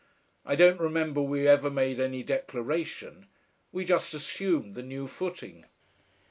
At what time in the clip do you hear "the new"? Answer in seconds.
4.73-5.05